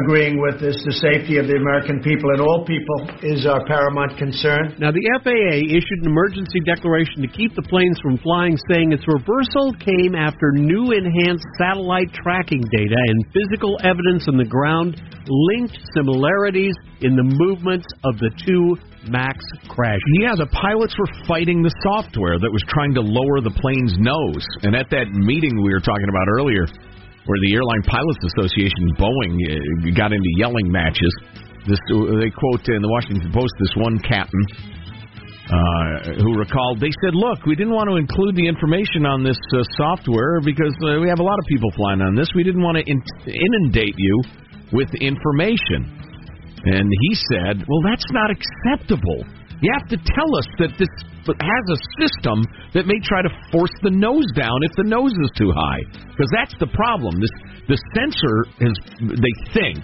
[0.01, 0.77] agreeing with this.
[0.85, 4.77] The safety of the American people and all people is our paramount concern.
[4.81, 9.05] Now, the FAA issued an emergency declaration to keep the planes from flying, saying its
[9.05, 14.97] reversal came after new enhanced satellite tracking data and physical evidence on the ground
[15.29, 18.77] linked similarities in the movements of the two
[19.11, 20.03] MAX crashes.
[20.21, 24.47] Yeah, the pilots were fighting the software that was trying to lower the plane's nose.
[24.63, 26.67] And at that meeting we were talking about earlier,
[27.27, 31.13] where the Airline Pilots Association, Boeing, uh, got into yelling matches,
[31.67, 31.79] this
[32.19, 34.45] they quote in the Washington Post this one captain
[35.47, 39.39] uh, who recalled they said, "Look, we didn't want to include the information on this
[39.55, 42.31] uh, software because uh, we have a lot of people flying on this.
[42.35, 44.23] We didn't want to in- inundate you
[44.73, 45.99] with information."
[46.65, 49.27] And he said, "Well, that's not acceptable.
[49.63, 50.91] You have to tell us that this
[51.27, 52.43] has a system
[52.75, 56.31] that may try to force the nose down if the nose is too high, because
[56.35, 57.23] that's the problem.
[57.23, 57.31] This
[57.71, 59.79] the sensor is they think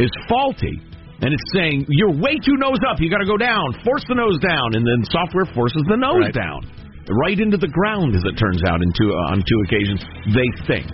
[0.00, 0.80] is faulty."
[1.20, 3.00] And it's saying you're way too nose up.
[3.00, 3.72] You got to go down.
[3.84, 6.34] Force the nose down, and then software forces the nose Right.
[6.34, 6.66] down,
[7.08, 10.04] right into the ground, as it turns out, in two, on two occasions.
[10.34, 10.88] They think.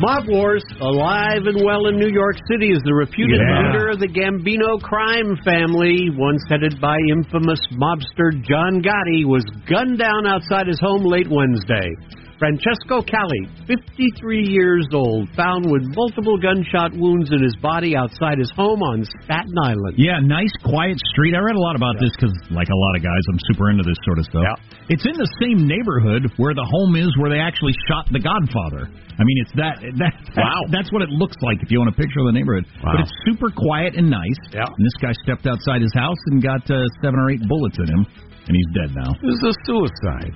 [0.00, 3.68] Mob wars alive and well in New York City as the reputed Yeah.
[3.68, 9.98] leader of the Gambino crime family, once headed by infamous mobster John Gotti, was gunned
[9.98, 11.92] down outside his home late Wednesday.
[12.40, 18.48] Francesco Cali, 53 years old, found with multiple gunshot wounds in his body outside his
[18.56, 20.00] home on Staten Island.
[20.00, 21.36] Yeah, nice, quiet street.
[21.36, 23.84] I read a lot about this because, like a lot of guys, I'm super into
[23.84, 24.40] this sort of stuff.
[24.48, 24.88] Yeah.
[24.88, 28.88] It's in the same neighborhood where the home is where they actually shot The Godfather.
[28.88, 30.64] I mean, it's that that Wow.
[30.72, 32.64] that's what it looks like if you want a picture of the neighborhood.
[32.80, 32.96] Wow.
[32.96, 34.40] But it's super quiet and nice.
[34.48, 34.64] Yeah.
[34.64, 37.84] And this guy stepped outside his house and got uh, seven or eight bullets in
[37.84, 38.08] him,
[38.48, 39.12] and he's dead now.
[39.20, 40.32] This is a suicide.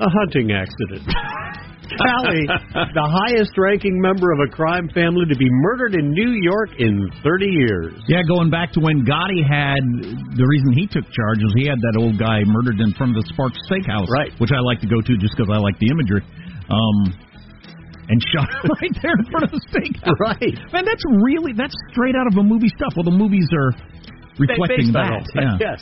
[0.00, 1.04] A hunting accident.
[1.90, 2.46] Cali,
[2.94, 7.10] the highest ranking member of a crime family to be murdered in New York in
[7.22, 7.92] 30 years.
[8.06, 9.82] Yeah, going back to when Gotti had
[10.38, 13.22] the reason he took charge was he had that old guy murdered in front of
[13.22, 14.30] the Sparks Steakhouse, Right.
[14.38, 16.22] Which I like to go to just because I like the imagery.
[16.70, 16.98] Um,
[18.06, 20.18] and shot him right there in front of the steakhouse.
[20.18, 20.54] Right.
[20.70, 22.94] Man, that's really that's straight out of a movie stuff.
[22.94, 23.74] Well, the movies are
[24.38, 25.24] reflecting Based on that.
[25.34, 25.74] Yeah.
[25.74, 25.78] Yes.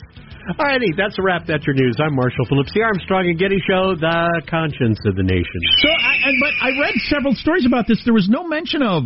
[0.57, 1.45] All righty, that's a wrap.
[1.45, 1.97] That's your news.
[2.03, 5.59] I'm Marshall Phillips, the Armstrong and Getty Show, the conscience of the nation.
[5.83, 8.01] So, I, I, but I read several stories about this.
[8.03, 9.03] There was no mention of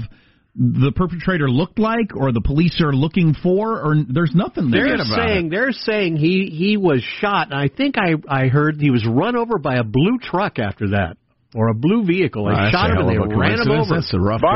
[0.55, 4.95] the perpetrator looked like, or the police are looking for, or there's nothing there.
[4.95, 7.51] They're saying they're saying he he was shot.
[7.51, 10.91] And I think I I heard he was run over by a blue truck after
[10.91, 11.17] that,
[11.55, 12.45] or a blue vehicle.
[12.45, 13.95] They Wow, that's shot a him and they hell of a ran him over.
[13.95, 14.47] That's a rough day.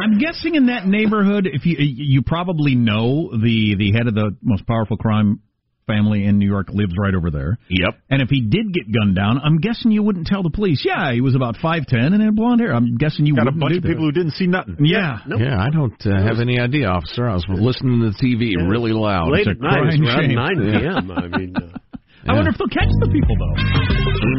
[0.00, 4.34] I'm guessing in that neighborhood, if you you probably know the the head of the
[4.40, 5.40] most powerful crime
[5.86, 7.58] family in New York lives right over there.
[7.68, 7.94] Yep.
[8.10, 10.82] And if he did get gunned down, I'm guessing you wouldn't tell the police.
[10.86, 12.72] Yeah, he was about five ten and had blonde hair.
[12.74, 13.88] I'm guessing you Got a wouldn't bunch do of that.
[13.88, 14.76] people who didn't see nothing.
[14.80, 15.18] Yeah.
[15.26, 17.28] Yeah, I don't uh, have any idea, officer.
[17.28, 19.30] I was listening to the TV really loud.
[19.32, 21.10] Late It's a at night, around 9 p.m.
[21.10, 21.76] I mean, uh,
[22.30, 23.56] I wonder if they'll catch the people though.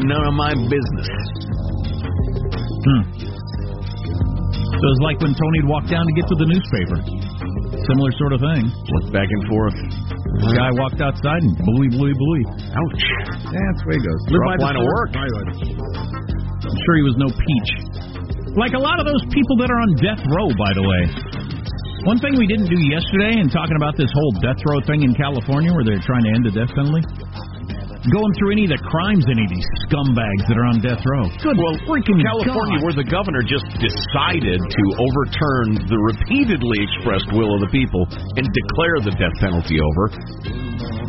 [0.08, 1.10] None of my business.
[2.88, 3.04] Hmm.
[4.74, 7.00] So it's like when Tony'd walk down to get to the newspaper.
[7.88, 8.64] Similar sort of thing.
[8.68, 9.76] Look back and forth.
[10.34, 12.44] The guy walked outside and bluey, bluey, bluey.
[12.50, 13.04] Ouch.
[13.54, 14.22] Yeah, that's the way it goes.
[14.34, 15.14] Rough line of work.
[15.14, 17.72] I'm sure he was no peach.
[18.58, 21.02] Like a lot of those people that are on death row, by the way.
[22.10, 25.16] One thing we didn't do yesterday in talking about this whole death row thing in
[25.16, 27.00] California where they're trying to end the death penalty,
[28.12, 31.32] going through any of the crimes any of these scumbags that are on death row.
[31.40, 32.84] Good well, freaking California, God.
[32.84, 38.04] where the governor just decided to overturn the repeatedly expressed will of the people
[38.36, 40.12] and declare the death penalty over.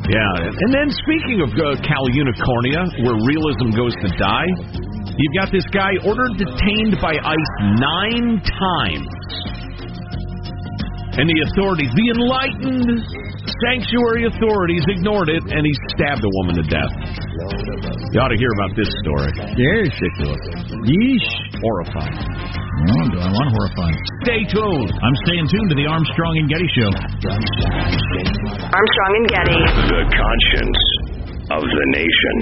[0.06, 4.46] Yeah, and then speaking of uh, Cal Unicornia, where realism goes to die,
[5.18, 9.08] you've got this guy ordered detained by ICE nine times.
[11.16, 13.23] And the authorities, the enlightened
[13.62, 16.92] sanctuary authorities, ignored it, and he stabbed a woman to death.
[18.10, 19.30] You ought to hear about this story.
[19.54, 20.42] Yeah, ridiculous.
[20.86, 21.30] Yeesh.
[21.62, 22.18] Horrifying.
[22.84, 23.96] Oh, do I want horrifying?
[24.26, 24.90] Stay tuned.
[24.98, 26.90] I'm staying tuned to the Armstrong and Getty Show.
[28.70, 29.58] Armstrong and Getty.
[29.88, 30.82] The conscience
[31.54, 32.36] of the nation.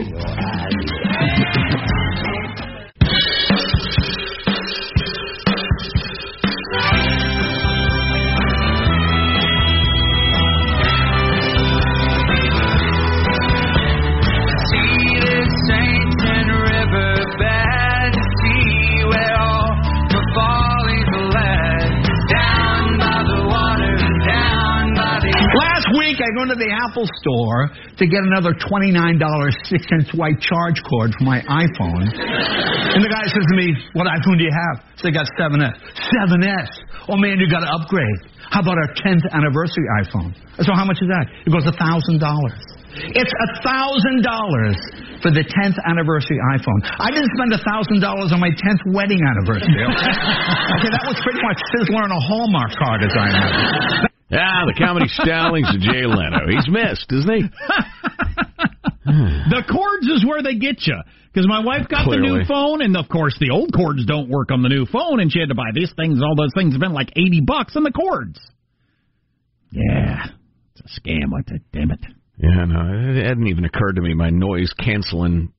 [26.52, 31.40] To the Apple store to get another $29 6 inch white charge cord for my
[31.48, 32.04] iPhone.
[32.04, 34.84] And the guy says to me, What iPhone do you have?
[35.00, 35.72] So I got 7S.
[36.12, 36.70] 7S?
[37.08, 38.28] Oh man, you got to upgrade.
[38.52, 40.36] How about our 10th anniversary iPhone?
[40.60, 41.24] So how much is that?
[41.48, 41.72] It goes $1,000.
[43.16, 43.32] It's
[43.64, 46.84] $1,000 for the 10th anniversary iPhone.
[46.84, 49.72] I didn't spend $1,000 on my 10th wedding anniversary.
[49.88, 54.11] okay, that was pretty much Sizzler and a Hallmark card, as I imagine.
[54.32, 56.48] Ah, the comedy stylings of Jay Leno.
[56.48, 57.42] He's missed, isn't he?
[59.04, 60.96] the cords is where they get you.
[61.32, 64.50] Because my wife got the new phone, and of course the old cords don't work
[64.50, 66.20] on the new phone, and she had to buy these things.
[66.22, 68.38] All those things have been like eighty bucks on the cords.
[69.70, 70.26] Yeah,
[70.74, 71.60] it's a scam like that.
[71.72, 72.00] Damn it.
[72.36, 74.12] Yeah, no, it hadn't even occurred to me.
[74.12, 75.54] My noise canceling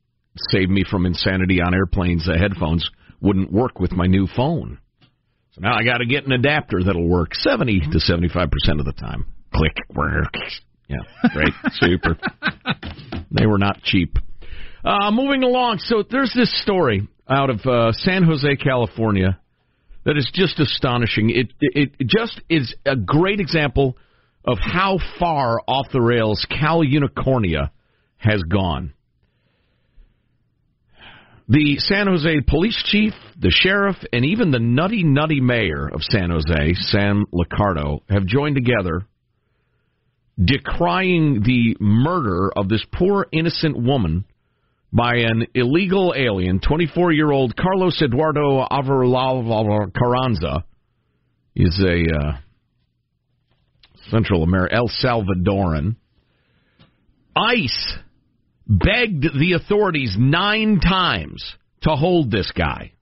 [0.49, 2.25] saved me from insanity on airplanes.
[2.25, 2.87] The headphones
[3.19, 4.77] wouldn't work with my new phone.
[5.53, 8.45] So now I got to get an adapter that'll work 70 to 75%
[8.79, 9.25] of the time.
[9.53, 10.33] Click, work.
[10.87, 10.97] Yeah,
[11.31, 12.17] great, super.
[13.31, 14.17] They were not cheap.
[14.83, 19.39] Uh, moving along, so there's this story out of uh, San Jose, California,
[20.05, 21.29] that is just astonishing.
[21.29, 23.97] It, it it just is a great example
[24.45, 27.69] of how far off the rails Cal Unicornia
[28.17, 28.93] has gone.
[31.49, 36.29] The San Jose police chief, the sheriff, and even the nutty, nutty mayor of San
[36.29, 39.05] Jose, Sam Liccardo, have joined together
[40.43, 44.25] decrying the murder of this poor, innocent woman
[44.91, 50.63] by an illegal alien, 24 year old Carlos Eduardo Arevalo Carranza.
[51.53, 52.37] He's a uh,
[54.09, 55.97] Central American, El Salvadoran.
[57.35, 57.97] ICE
[58.67, 61.43] begged the authorities nine times
[61.81, 62.93] to hold this guy.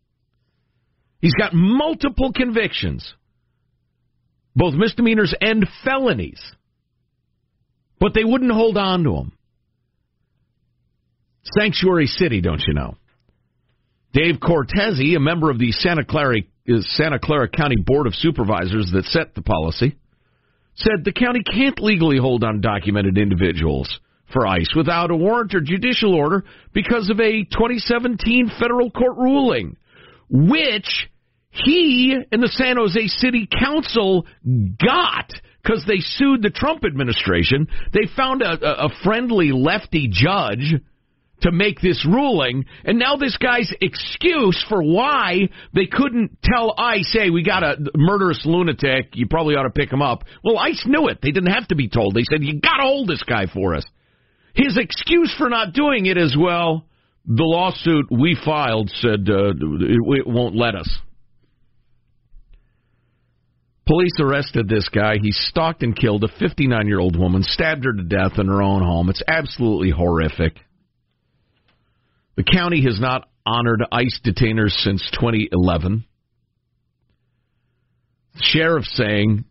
[1.20, 3.14] He's got multiple convictions,
[4.56, 6.42] both misdemeanors and felonies,
[8.00, 9.32] but they wouldn't hold on to him.
[11.58, 12.96] Sanctuary City, don't you know?
[14.14, 18.92] Dave Cortese, a member of the Santa Clara, uh, Santa Clara County Board of Supervisors
[18.94, 19.96] that set the policy,
[20.76, 24.00] said the county can't legally hold undocumented individuals
[24.32, 29.78] for ICE without a warrant or judicial order because of a 2017 federal court ruling,
[30.30, 31.10] which
[31.52, 37.68] he and the San Jose City Council got because they sued the Trump administration.
[37.94, 40.76] They found a, a friendly lefty judge
[41.42, 47.10] to make this ruling, and now this guy's excuse for why they couldn't tell ICE,
[47.12, 50.24] hey, we got a murderous lunatic, you probably ought to pick him up.
[50.44, 51.20] Well, ICE knew it.
[51.22, 52.14] They didn't have to be told.
[52.14, 53.84] They said, you got to hold this guy for us.
[54.54, 56.86] His excuse for not doing it is, well,
[57.26, 60.90] the lawsuit we filed said uh, it, it won't let us.
[63.88, 65.16] Police arrested this guy.
[65.22, 68.62] He stalked and killed a 59 year old woman, stabbed her to death in her
[68.62, 69.10] own home.
[69.10, 70.58] It's absolutely horrific.
[72.38, 76.06] The county has not honored ICE detainers since 2011.
[78.36, 79.46] The sheriff saying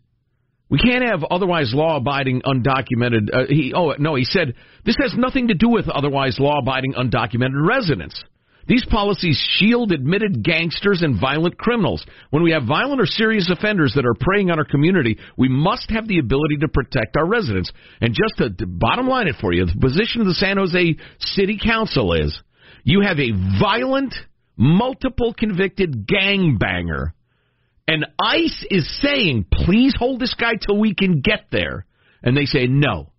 [0.71, 3.29] we can't have otherwise law-abiding undocumented.
[3.33, 4.55] Uh, he oh no, he said
[4.85, 8.23] this has nothing to do with otherwise law-abiding undocumented residents.
[8.67, 12.07] These policies shield admitted gangsters and violent criminals.
[12.31, 15.91] When we have violent or serious offenders that are preying on our community, we must
[15.91, 17.73] have the ability to protect our residents.
[18.01, 20.97] And just to, to bottom line it for you, the position of the San Jose
[21.19, 22.39] City Council is
[22.85, 24.15] you have a violent,
[24.57, 27.13] multiple convicted gangbanger,
[27.91, 31.87] and ICE is saying, please hold this guy till we can get there.
[32.23, 33.11] And they say, no,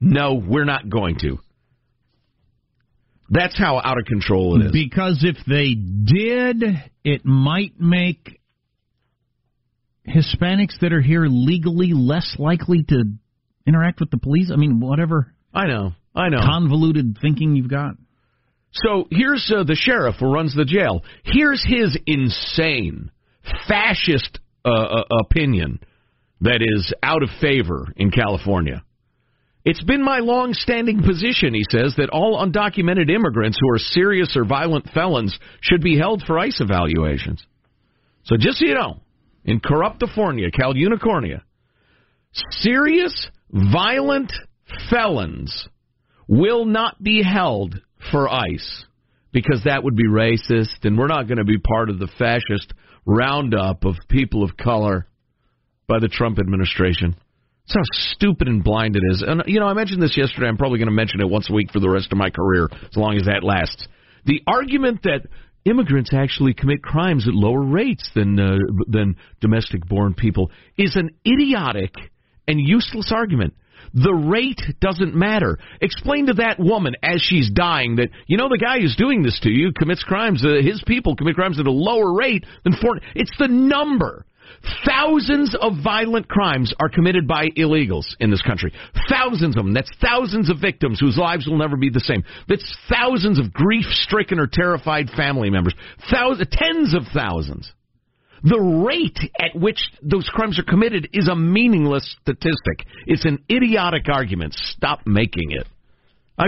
[0.00, 1.38] no, we're not going to.
[3.30, 4.72] That's how out of control it is.
[4.72, 6.64] Because if they did,
[7.04, 8.40] it might make
[10.08, 13.04] Hispanics that are here legally less likely to
[13.64, 14.50] interact with the police.
[14.52, 15.32] I mean, whatever.
[15.54, 15.92] I know.
[16.16, 16.38] I know.
[16.38, 17.94] Convoluted thinking you've got.
[18.72, 21.04] So here's uh, the sheriff who runs the jail.
[21.22, 23.12] Here's his insane
[23.68, 25.80] fascist uh, uh, opinion
[26.40, 28.82] that is out of favor in California.
[29.64, 34.44] It's been my long-standing position, he says, that all undocumented immigrants who are serious or
[34.44, 37.44] violent felons should be held for ICE evaluations.
[38.24, 39.00] So just so you know,
[39.44, 41.42] in Corruptifornia, Cal Unicornia,
[42.50, 44.32] serious violent
[44.90, 45.68] felons
[46.28, 47.74] will not be held
[48.12, 48.84] for ICE
[49.32, 52.72] because that would be racist, and we're not going to be part of the fascist
[53.06, 55.06] roundup of people of color
[55.86, 57.16] by the Trump administration.
[57.68, 57.82] That's how
[58.12, 59.24] stupid and blind it is.
[59.26, 60.46] And, you know, I mentioned this yesterday.
[60.46, 62.68] I'm probably going to mention it once a week for the rest of my career,
[62.72, 63.86] as long as that lasts.
[64.24, 65.26] The argument that
[65.64, 68.56] immigrants actually commit crimes at lower rates than uh,
[68.88, 71.92] than domestic born people is an idiotic
[72.48, 73.54] and useless argument.
[73.94, 75.58] The rate doesn't matter.
[75.80, 79.38] Explain to that woman as she's dying that you know the guy who's doing this
[79.40, 80.44] to you commits crimes.
[80.44, 83.00] Uh, his people commit crimes at a lower rate than foreign.
[83.14, 84.26] It's the number.
[84.86, 88.72] Thousands of violent crimes are committed by illegals in this country.
[89.08, 89.74] Thousands of them.
[89.74, 92.24] That's thousands of victims whose lives will never be the same.
[92.48, 95.74] That's thousands of grief-stricken or terrified family members.
[96.10, 97.72] Thousands, tens of thousands.
[98.42, 102.86] The rate at which those crimes are committed is a meaningless statistic.
[103.06, 104.54] It's an idiotic argument.
[104.54, 105.66] Stop making it.
[106.38, 106.46] I,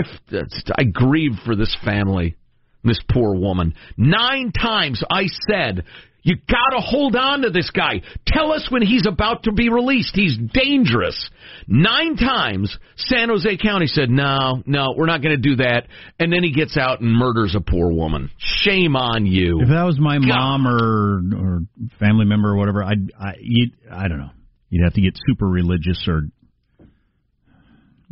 [0.77, 2.35] I grieve for this family,
[2.83, 3.73] this poor woman.
[3.97, 5.83] Nine times I said,
[6.21, 8.01] you gotta hold on to this guy.
[8.27, 10.15] Tell us when he's about to be released.
[10.15, 11.29] He's dangerous.
[11.67, 15.87] Nine times, San Jose County said, no, no, we're not gonna do that.
[16.19, 18.31] And then he gets out and murders a poor woman.
[18.37, 19.61] Shame on you.
[19.61, 21.61] If that was my mom or or
[21.99, 24.31] family member or whatever, I'd I you'd, I don't know.
[24.69, 26.23] You'd have to get super religious or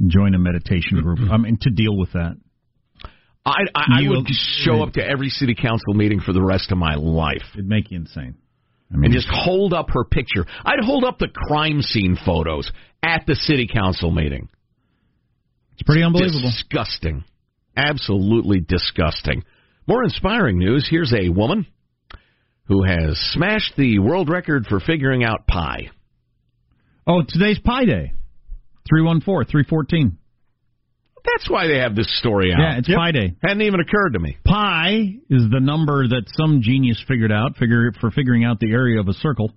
[0.05, 1.19] join a meditation group.
[1.31, 2.37] I mean to deal with that.
[3.47, 6.77] I, I, I would show up to every city council meeting for the rest of
[6.77, 7.43] my life.
[7.53, 8.35] It'd make you insane.
[8.91, 10.45] I mean, and just hold up her picture.
[10.65, 12.69] I'd hold up the crime scene photos
[13.01, 14.49] at the city council meeting.
[15.73, 16.41] It's pretty unbelievable.
[16.41, 17.23] Disgusting.
[17.75, 19.43] Absolutely disgusting.
[19.87, 20.87] More inspiring news.
[20.89, 21.67] Here's a woman
[22.65, 25.89] who has smashed the world record for figuring out pi.
[27.05, 28.11] Oh, today's Pi Day.
[28.89, 30.17] 314, 314.
[31.33, 32.59] That's why they have this story out.
[32.59, 33.35] Yeah, it's Pi Day.
[33.43, 34.37] Hadn't even occurred to me.
[34.45, 38.99] Pi is the number that some genius figured out figure for figuring out the area
[38.99, 39.51] of a circle.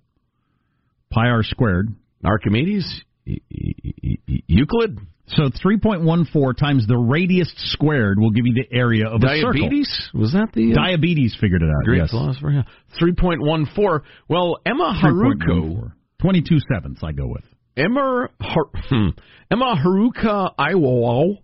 [1.10, 1.94] Pi r squared.
[2.24, 3.02] Archimedes?
[3.24, 4.98] Euclid?
[5.28, 9.52] So 3.14 times the radius squared will give you the area of a circle.
[9.52, 10.10] Diabetes?
[10.12, 11.84] Was that the uh, Diabetes figured it out.
[11.84, 12.10] Greek yes.
[12.10, 12.50] philosopher?
[12.50, 12.62] Yeah.
[13.00, 14.00] 3.14.
[14.28, 15.38] Well, Emma Haruko.
[15.46, 15.92] 3.14.
[16.20, 17.44] 22 sevenths, I go with.
[17.76, 19.08] Emma, Har- hmm.
[19.50, 21.38] Emma Haruka Iwao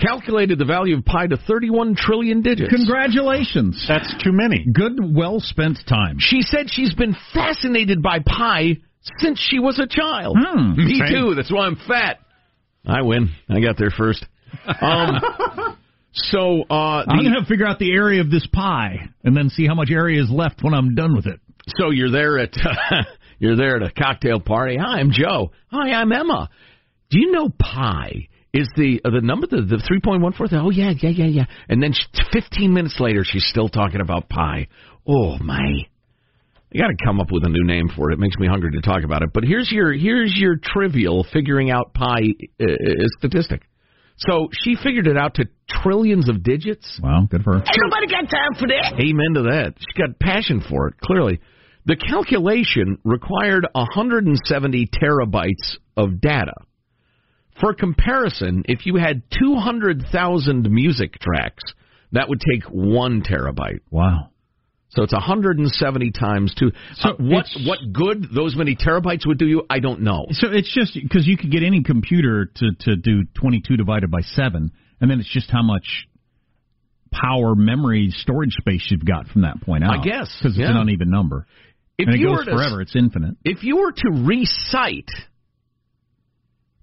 [0.00, 2.72] calculated the value of pi to 31 trillion digits.
[2.74, 3.84] Congratulations.
[3.88, 4.66] That's too many.
[4.72, 6.16] Good, well spent time.
[6.18, 8.78] She said she's been fascinated by pi
[9.18, 10.36] since she was a child.
[10.38, 10.76] Hmm.
[10.76, 11.08] Me Same.
[11.08, 11.34] too.
[11.34, 12.18] That's why I'm fat.
[12.86, 13.30] I win.
[13.48, 14.24] I got there first.
[14.80, 15.20] Um,
[16.12, 19.66] so uh, I'm going to figure out the area of this pie and then see
[19.66, 21.40] how much area is left when I'm done with it.
[21.76, 22.54] So you're there at
[23.38, 24.76] you're there at a cocktail party.
[24.76, 25.52] Hi, I'm Joe.
[25.70, 26.48] Hi, I'm Emma.
[27.10, 30.46] Do you know pi is the uh, the number the the three point one four?
[30.52, 31.44] Oh yeah, yeah, yeah, yeah.
[31.68, 34.68] And then she, 15 minutes later, she's still talking about pi.
[35.06, 35.86] Oh my.
[36.72, 38.14] You got to come up with a new name for it.
[38.14, 39.30] It makes me hungry to talk about it.
[39.32, 42.20] But here's your here's your trivial figuring out pi
[42.60, 43.62] uh, uh, statistic.
[44.18, 47.00] So she figured it out to trillions of digits.
[47.02, 47.58] Wow, good for her.
[47.58, 48.92] Ain't nobody got time for that.
[49.00, 49.74] Amen to that.
[49.78, 51.40] She's got passion for it, clearly.
[51.86, 56.52] The calculation required 170 terabytes of data.
[57.60, 61.62] For comparison, if you had 200,000 music tracks,
[62.12, 63.80] that would take one terabyte.
[63.90, 64.30] Wow.
[64.90, 66.72] So it's 170 times two.
[66.96, 69.62] So Uh, what what good those many terabytes would do you?
[69.70, 70.26] I don't know.
[70.32, 74.22] So it's just because you could get any computer to, to do 22 divided by
[74.22, 76.08] 7, and then it's just how much
[77.12, 79.98] power, memory, storage space you've got from that point out.
[80.00, 80.70] I guess, Because it's yeah.
[80.70, 81.46] an uneven number.
[81.98, 82.80] If and it you goes were to- forever.
[82.80, 83.36] It's infinite.
[83.44, 85.10] If you were to recite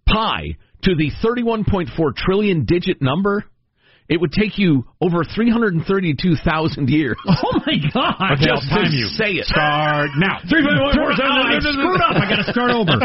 [0.07, 3.43] pi to the 31.4 trillion digit number,
[4.09, 7.15] it would take you over 332,000 years.
[7.27, 8.15] Oh, my God.
[8.33, 9.07] Okay, Just I'll time to you.
[9.07, 9.45] say it.
[9.45, 10.37] Start now.
[10.39, 12.15] I screwed up.
[12.15, 12.95] I got to start over.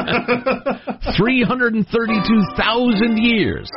[1.19, 3.69] 332,000 years.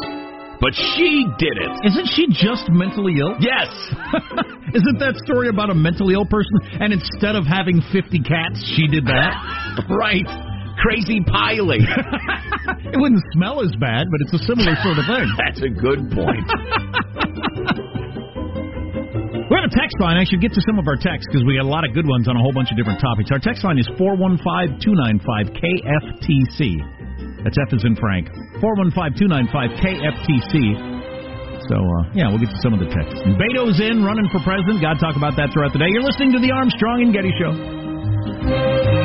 [0.61, 1.71] but she did it.
[1.86, 3.36] Isn't she just mentally ill?
[3.39, 3.67] Yes.
[4.73, 6.53] Isn't that story about a mentally ill person?
[6.80, 9.34] And instead of having 50 cats, she did that?
[9.89, 10.26] right.
[10.78, 11.82] Crazy piling.
[12.92, 15.28] It wouldn't smell as bad, but it's a similar sort of thing.
[15.42, 16.46] That's a good point.
[19.46, 20.18] We're have a text line.
[20.18, 22.10] I should get to some of our texts because we got a lot of good
[22.10, 23.30] ones on a whole bunch of different topics.
[23.30, 26.82] Our text line is 415 295 KFTC.
[27.46, 28.26] That's F as in Frank.
[28.58, 30.96] 415 295 KFTC.
[31.70, 33.22] So, uh, yeah, we'll get to some of the texts.
[33.22, 34.82] And Beto's in, running for president.
[34.82, 35.94] God talk about that throughout the day.
[35.94, 39.05] You're listening to the Armstrong and Getty Show.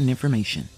[0.09, 0.69] information.